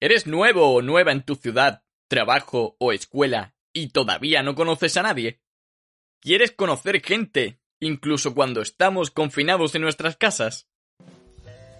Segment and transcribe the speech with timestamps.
[0.00, 5.02] ¿Eres nuevo o nueva en tu ciudad, trabajo o escuela y todavía no conoces a
[5.02, 5.40] nadie?
[6.20, 10.68] ¿Quieres conocer gente, incluso cuando estamos confinados en nuestras casas?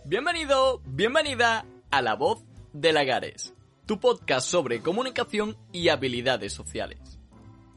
[0.05, 3.55] Bienvenido, bienvenida a La Voz de Lagares,
[3.87, 7.21] tu podcast sobre comunicación y habilidades sociales.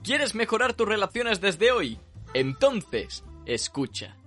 [0.03, 1.99] ¿Quieres mejorar tus relaciones desde hoy?
[2.33, 4.17] Entonces, escucha.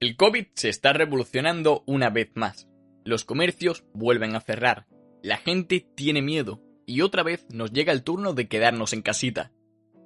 [0.00, 2.66] El COVID se está revolucionando una vez más.
[3.04, 4.88] Los comercios vuelven a cerrar,
[5.26, 9.50] la gente tiene miedo y otra vez nos llega el turno de quedarnos en casita.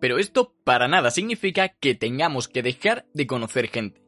[0.00, 4.02] Pero esto para nada significa que tengamos que dejar de conocer gente.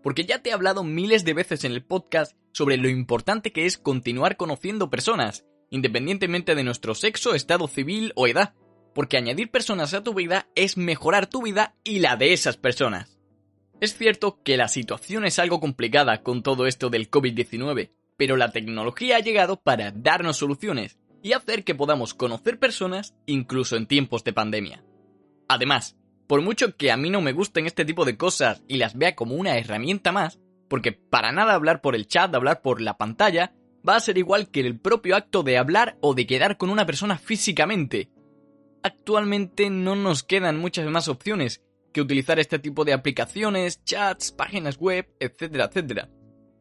[0.00, 3.66] Porque ya te he hablado miles de veces en el podcast sobre lo importante que
[3.66, 8.54] es continuar conociendo personas, independientemente de nuestro sexo, estado civil o edad.
[8.94, 13.18] Porque añadir personas a tu vida es mejorar tu vida y la de esas personas.
[13.80, 18.52] Es cierto que la situación es algo complicada con todo esto del COVID-19, pero la
[18.52, 24.24] tecnología ha llegado para darnos soluciones y hacer que podamos conocer personas incluso en tiempos
[24.24, 24.84] de pandemia.
[25.48, 28.96] Además, por mucho que a mí no me gusten este tipo de cosas y las
[28.96, 32.96] vea como una herramienta más, porque para nada hablar por el chat, hablar por la
[32.96, 33.52] pantalla,
[33.86, 36.86] va a ser igual que el propio acto de hablar o de quedar con una
[36.86, 38.10] persona físicamente.
[38.82, 44.78] Actualmente no nos quedan muchas más opciones que utilizar este tipo de aplicaciones, chats, páginas
[44.78, 46.10] web, etcétera, etcétera.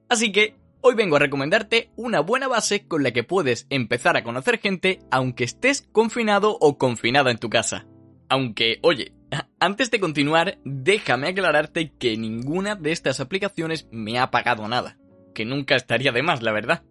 [0.10, 4.24] Así que Hoy vengo a recomendarte una buena base con la que puedes empezar a
[4.26, 7.88] conocer gente aunque estés confinado o confinada en tu casa.
[8.28, 9.14] Aunque, oye,
[9.62, 14.98] antes de continuar, déjame aclararte que ninguna de estas aplicaciones me ha pagado nada,
[15.34, 16.84] que nunca estaría de más, la verdad.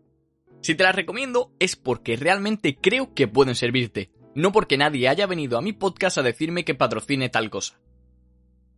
[0.62, 5.26] Si te las recomiendo es porque realmente creo que pueden servirte, no porque nadie haya
[5.26, 7.78] venido a mi podcast a decirme que patrocine tal cosa.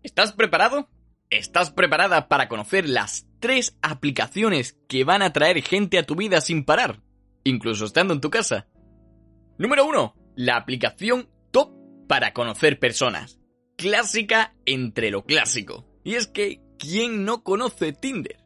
[0.02, 0.88] ¿Estás preparado?
[1.30, 6.40] ¿Estás preparada para conocer las tres aplicaciones que van a traer gente a tu vida
[6.40, 7.00] sin parar,
[7.42, 8.68] incluso estando en tu casa?
[9.58, 10.14] Número 1.
[10.36, 11.72] La aplicación top
[12.08, 13.40] para conocer personas.
[13.76, 15.86] Clásica entre lo clásico.
[16.04, 18.38] Y es que, ¿quién no conoce Tinder?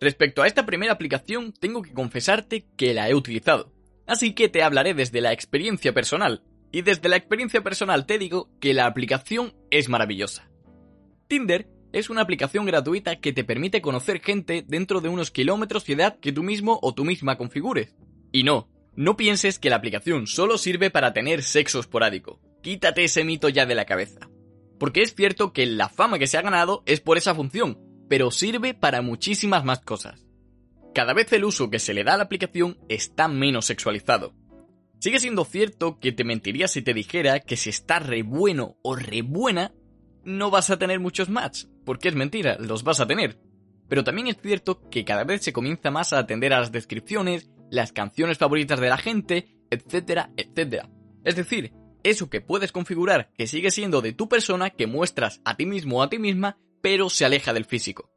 [0.00, 3.72] Respecto a esta primera aplicación, tengo que confesarte que la he utilizado.
[4.06, 6.44] Así que te hablaré desde la experiencia personal.
[6.70, 10.48] Y desde la experiencia personal te digo que la aplicación es maravillosa.
[11.26, 15.92] Tinder es una aplicación gratuita que te permite conocer gente dentro de unos kilómetros y
[15.92, 17.94] edad que tú mismo o tú misma configures.
[18.32, 22.40] Y no, no pienses que la aplicación solo sirve para tener sexo esporádico.
[22.62, 24.28] Quítate ese mito ya de la cabeza.
[24.78, 27.78] Porque es cierto que la fama que se ha ganado es por esa función,
[28.08, 30.26] pero sirve para muchísimas más cosas.
[30.94, 34.34] Cada vez el uso que se le da a la aplicación está menos sexualizado.
[35.00, 38.96] Sigue siendo cierto que te mentiría si te dijera que si está re bueno o
[38.96, 39.72] re buena,
[40.24, 43.38] no vas a tener muchos match, porque es mentira, los vas a tener.
[43.88, 47.48] Pero también es cierto que cada vez se comienza más a atender a las descripciones,
[47.70, 50.90] las canciones favoritas de la gente, etcétera, etcétera.
[51.24, 51.72] Es decir,
[52.02, 56.00] eso que puedes configurar que sigue siendo de tu persona que muestras a ti mismo
[56.00, 58.10] o a ti misma, pero se aleja del físico.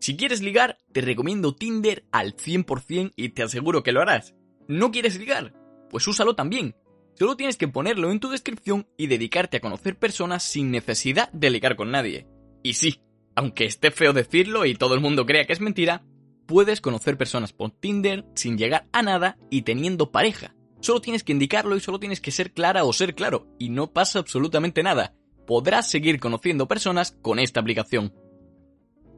[0.00, 4.34] Si quieres ligar, te recomiendo Tinder al 100% y te aseguro que lo harás.
[4.66, 5.54] ¿No quieres ligar?
[5.88, 6.74] Pues úsalo también.
[7.14, 11.50] Solo tienes que ponerlo en tu descripción y dedicarte a conocer personas sin necesidad de
[11.50, 12.26] ligar con nadie.
[12.62, 13.00] Y sí,
[13.34, 16.04] aunque esté feo decirlo y todo el mundo crea que es mentira,
[16.46, 20.54] puedes conocer personas por Tinder sin llegar a nada y teniendo pareja.
[20.80, 23.92] Solo tienes que indicarlo y solo tienes que ser clara o ser claro, y no
[23.92, 25.14] pasa absolutamente nada.
[25.46, 28.14] Podrás seguir conociendo personas con esta aplicación.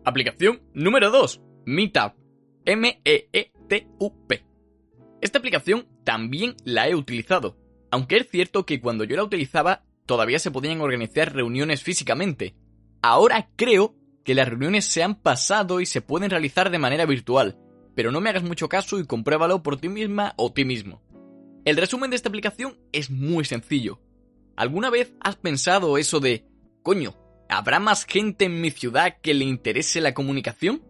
[0.05, 1.41] Aplicación número 2.
[1.67, 2.15] Meetup.
[2.65, 4.45] M-E-E-T-U-P.
[5.21, 7.59] Esta aplicación también la he utilizado,
[7.91, 12.54] aunque es cierto que cuando yo la utilizaba todavía se podían organizar reuniones físicamente,
[13.03, 13.95] Ahora creo
[14.25, 17.59] que las reuniones se han pasado y se pueden realizar de manera virtual,
[17.95, 21.03] pero no me hagas mucho caso y compruébalo por ti misma o ti mismo.
[21.65, 24.01] El resumen de esta aplicación es muy sencillo.
[24.57, 26.47] ¿Alguna vez has pensado eso de,
[26.83, 27.17] coño,
[27.49, 30.83] ¿habrá más gente en mi ciudad que le interese la comunicación?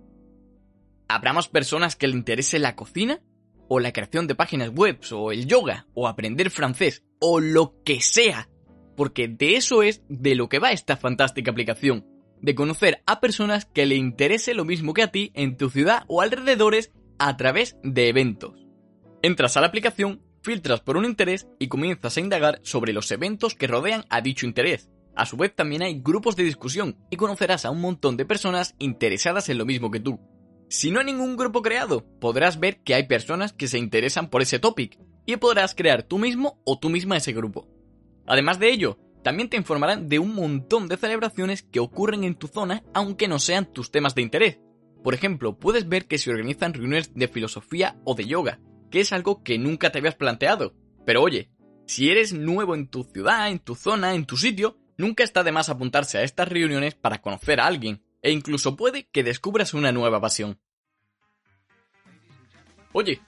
[1.09, 3.21] ¿Habrá más personas que le interese la cocina?
[3.69, 4.99] ¿O la creación de páginas web?
[5.12, 5.87] ¿O el yoga?
[5.95, 7.05] ¿O aprender francés?
[7.21, 8.49] ¿O lo que sea?
[9.00, 12.05] Porque de eso es de lo que va esta fantástica aplicación,
[12.43, 16.05] de conocer a personas que le interese lo mismo que a ti en tu ciudad
[16.06, 18.67] o alrededores a través de eventos.
[19.23, 23.55] Entras a la aplicación, filtras por un interés y comienzas a indagar sobre los eventos
[23.55, 24.91] que rodean a dicho interés.
[25.17, 28.75] A su vez también hay grupos de discusión y conocerás a un montón de personas
[28.79, 30.20] interesadas en lo mismo que tú.
[30.69, 34.43] Si no hay ningún grupo creado, podrás ver que hay personas que se interesan por
[34.43, 37.80] ese topic y podrás crear tú mismo o tú misma ese grupo.
[38.31, 42.47] Además de ello, también te informarán de un montón de celebraciones que ocurren en tu
[42.47, 44.61] zona aunque no sean tus temas de interés.
[45.03, 49.12] Por ejemplo, puedes ver que se organizan reuniones de filosofía o de yoga, que es
[49.12, 50.77] algo que nunca te habías planteado.
[51.05, 51.50] Pero oye,
[51.88, 55.50] si eres nuevo en tu ciudad, en tu zona, en tu sitio, nunca está de
[55.50, 59.91] más apuntarse a estas reuniones para conocer a alguien, e incluso puede que descubras una
[59.91, 60.61] nueva pasión.
[62.93, 63.21] Oye,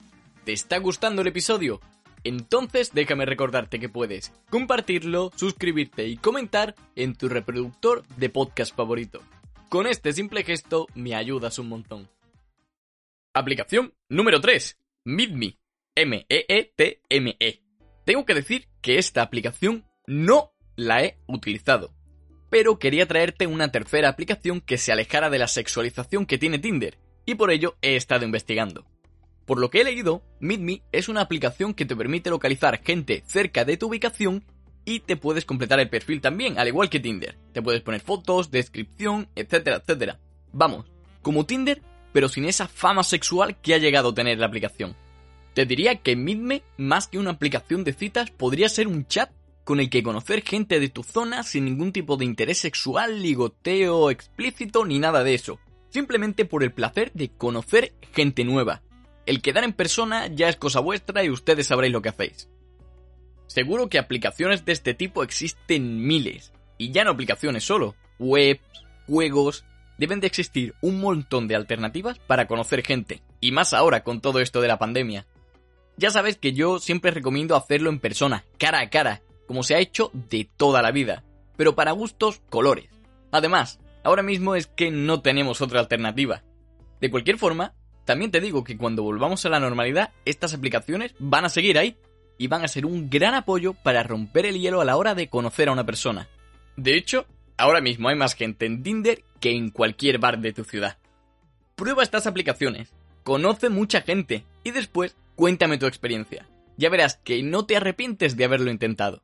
[0.45, 1.81] ¿te está gustando el episodio?
[2.23, 9.21] Entonces déjame recordarte que puedes compartirlo, suscribirte y comentar en tu reproductor de podcast favorito.
[9.69, 12.09] Con este simple gesto me ayudas un montón.
[13.33, 14.77] Aplicación número 3.
[15.05, 15.57] MeetMe.
[15.95, 17.37] M-E-E-T-M-E.
[17.39, 17.61] -E.
[18.05, 21.93] Tengo que decir que esta aplicación no la he utilizado.
[22.49, 26.97] Pero quería traerte una tercera aplicación que se alejara de la sexualización que tiene Tinder,
[27.25, 28.85] y por ello he estado investigando.
[29.45, 33.65] Por lo que he leído, MeetMe es una aplicación que te permite localizar gente cerca
[33.65, 34.43] de tu ubicación
[34.85, 37.37] y te puedes completar el perfil también, al igual que Tinder.
[37.51, 40.19] Te puedes poner fotos, descripción, etcétera, etcétera.
[40.51, 40.85] Vamos,
[41.21, 41.81] como Tinder,
[42.11, 44.95] pero sin esa fama sexual que ha llegado a tener la aplicación.
[45.53, 49.31] Te diría que MeetMe, más que una aplicación de citas, podría ser un chat
[49.63, 54.09] con el que conocer gente de tu zona sin ningún tipo de interés sexual, ligoteo
[54.09, 55.59] explícito ni nada de eso.
[55.89, 58.81] Simplemente por el placer de conocer gente nueva.
[59.25, 62.49] El quedar en persona ya es cosa vuestra y ustedes sabréis lo que hacéis.
[63.47, 66.51] Seguro que aplicaciones de este tipo existen miles.
[66.77, 68.61] Y ya no aplicaciones solo, webs,
[69.07, 69.65] juegos,
[69.97, 73.21] deben de existir un montón de alternativas para conocer gente.
[73.39, 75.25] Y más ahora con todo esto de la pandemia.
[75.97, 79.79] Ya sabes que yo siempre recomiendo hacerlo en persona, cara a cara, como se ha
[79.79, 81.23] hecho de toda la vida.
[81.55, 82.89] Pero para gustos, colores.
[83.31, 86.43] Además, ahora mismo es que no tenemos otra alternativa.
[86.99, 87.75] De cualquier forma,
[88.05, 91.95] también te digo que cuando volvamos a la normalidad, estas aplicaciones van a seguir ahí
[92.37, 95.29] y van a ser un gran apoyo para romper el hielo a la hora de
[95.29, 96.27] conocer a una persona.
[96.75, 97.25] De hecho,
[97.57, 100.97] ahora mismo hay más gente en Tinder que en cualquier bar de tu ciudad.
[101.75, 106.47] Prueba estas aplicaciones, conoce mucha gente y después cuéntame tu experiencia.
[106.75, 109.23] Ya verás que no te arrepientes de haberlo intentado.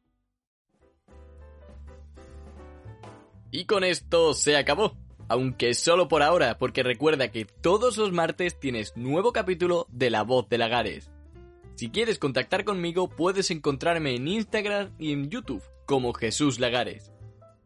[3.52, 4.96] Y con esto se acabó
[5.30, 10.24] aunque solo por ahora, porque recuerda que todos los martes tienes nuevo capítulo de La
[10.24, 11.12] Voz de Lagares.
[11.76, 17.14] Si quieres contactar conmigo, puedes encontrarme en Instagram y en YouTube como Jesús Lagares.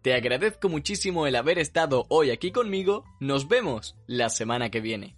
[0.04, 5.16] Te agradezco muchísimo el haber estado hoy aquí conmigo, nos vemos la semana que viene.